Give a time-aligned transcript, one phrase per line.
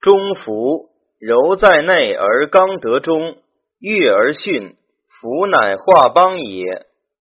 [0.00, 3.38] 中孚，柔在内而刚得中，
[3.80, 4.76] 悦而巽，
[5.20, 6.86] 孚乃化邦也。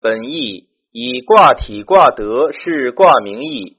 [0.00, 3.76] 本义以卦体卦德是卦名义。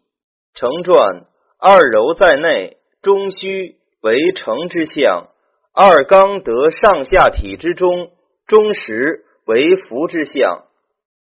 [0.53, 1.25] 成传
[1.59, 5.29] 二柔在内，中虚为成之象；
[5.73, 8.11] 二刚得上下体之中，
[8.45, 10.65] 中实为孚之象。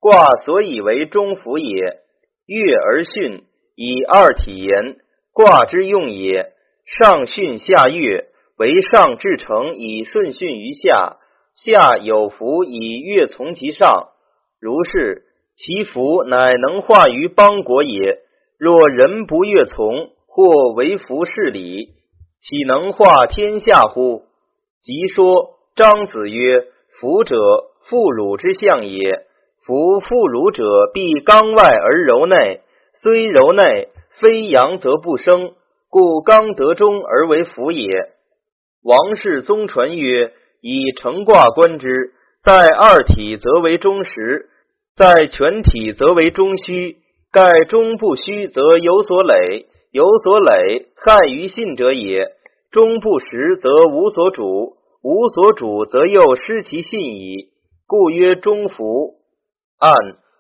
[0.00, 1.98] 卦所以为中孚也。
[2.46, 3.43] 悦而巽，
[3.77, 4.96] 以二体言，
[5.34, 6.55] 卦之用也。
[6.85, 8.27] 上巽下悦，
[8.57, 11.18] 为上至成以顺巽于下；
[11.54, 14.09] 下有福以悦从其上。
[14.61, 15.23] 如是，
[15.57, 18.18] 其福乃能化于邦国也。
[18.59, 21.90] 若人不悦从，或为服事礼，
[22.40, 24.25] 岂能化天下乎？
[24.82, 26.67] 即说张子曰
[26.99, 27.37] ：“福者，
[27.89, 29.26] 妇孺之象也。
[29.64, 32.61] 夫妇孺者，必刚外而柔内，
[32.92, 33.89] 虽柔内，
[34.20, 35.55] 非阳则不生。”
[35.92, 37.87] 故刚得中而为辅也。
[38.83, 44.49] 王氏宗传曰：以成卦观之，在二体则为中实，
[44.97, 46.97] 在全体则为中虚。
[47.31, 52.27] 盖中不虚，则有所累，有所累，害于信者也。
[52.71, 57.51] 中不实，则无所主，无所主，则又失其信矣。
[57.87, 59.17] 故曰中孚。
[59.79, 59.95] 按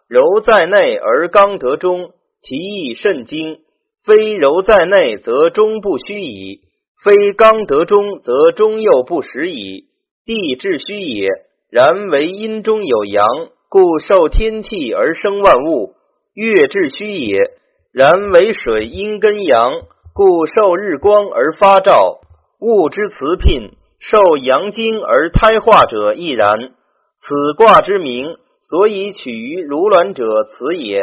[0.08, 3.58] 柔在内而刚得中，其意甚精。
[4.04, 6.60] 非柔在内，则中不虚矣；
[7.04, 9.84] 非刚得中，则中又不实矣。
[10.24, 11.28] 地至虚也，
[11.70, 13.24] 然为阴中有阳，
[13.68, 15.94] 故受天气而生万物；
[16.34, 17.36] 月至虚也，
[17.92, 19.72] 然为水阴根阳，
[20.12, 22.20] 故受日光而发照。
[22.60, 26.50] 物之辞聘，受阳精而胎化者亦然。
[27.18, 31.02] 此卦之名，所以取于如卵者，此也。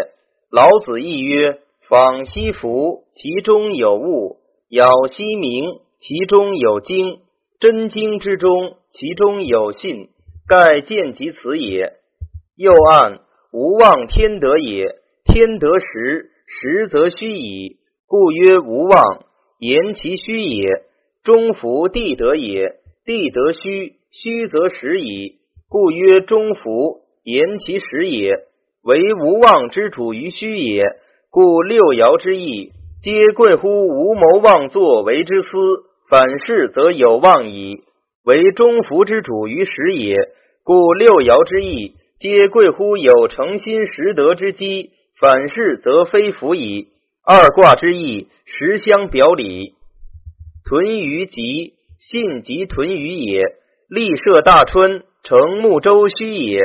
[0.52, 1.60] 老子亦曰。
[1.90, 4.38] 访兮福，其中有物；
[4.70, 5.64] 杳兮明，
[5.98, 7.22] 其中有精。
[7.60, 10.10] 真经之中，其中有信。
[10.48, 11.94] 盖见及此也。
[12.56, 14.86] 又按无妄天德也。
[15.26, 19.26] 天德实，实则虚矣，故曰无妄。
[19.58, 20.84] 言其虚也。
[21.24, 22.76] 中弗地德也。
[23.04, 27.02] 地德虚，虚则实矣，故曰中弗。
[27.24, 28.46] 言其实也。
[28.84, 30.84] 为无妄之主于虚也。
[31.32, 32.72] 故六爻之意，
[33.04, 37.84] 皆贵乎无谋妄作为之思，反事则有妄矣。
[38.24, 40.16] 为中福之主于时也。
[40.64, 46.88] 故六爻之意，皆贵乎有诚心实德之机，反事则非福矣。
[47.24, 49.76] 二卦之意，实相表里。
[50.68, 53.44] 屯于吉，信吉屯于也。
[53.88, 56.60] 立设大春，成木周虚也。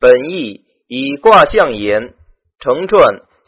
[0.00, 2.14] 本意以卦象言，
[2.60, 3.04] 成传。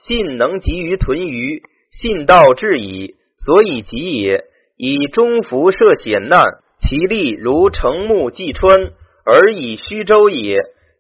[0.07, 4.45] 信能及于屯于，信道至矣，所以吉也。
[4.77, 6.43] 以中孚涉险难，
[6.81, 8.91] 其力如成木济川，
[9.25, 10.59] 而以虚周也。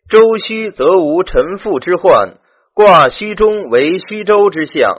[0.09, 2.39] 周虚则无臣父之患，
[2.75, 4.93] 卦虚中为虚周之象。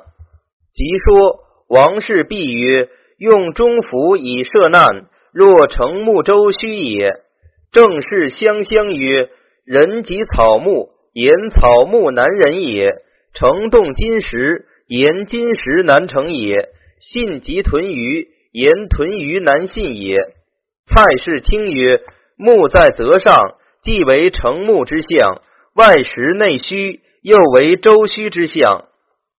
[0.74, 1.40] 即说
[1.70, 7.14] 王氏必曰：用中孚以设难，若成木周虚也。
[7.72, 9.30] 正是相相曰：
[9.66, 12.90] 人及草木，言草木难人也。
[13.34, 20.18] 成动金石，言金石难成也；信即屯于，言屯于难信也。
[20.86, 22.02] 蔡氏听曰：
[22.38, 25.42] 木在泽上，既为成木之象，
[25.76, 28.86] 外实内虚，又为周虚之象。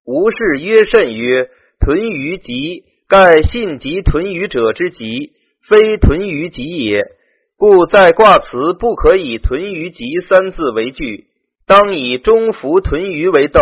[0.04, 5.32] 吴氏曰甚曰：屯于吉，盖信即屯于者之吉，
[5.68, 7.00] 非屯于吉也。
[7.56, 11.26] 故在卦辞不可以屯于吉三字为据。
[11.66, 13.60] 当以中孚屯于为斗，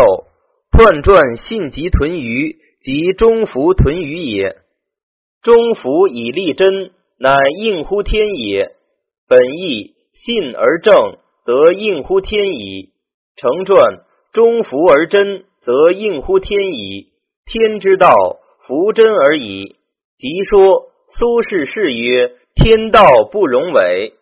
[0.71, 4.57] 彖传信即屯于，即中孚屯于也。
[5.41, 8.71] 中孚以立真，乃应乎天也。
[9.27, 12.91] 本义信而正，则应乎天矣。
[13.35, 14.03] 成传
[14.33, 17.07] 中孚而真，则应乎天矣。
[17.45, 18.13] 天之道，
[18.67, 19.77] 弗真而已。
[20.17, 24.13] 即说苏轼是曰：天道不容违。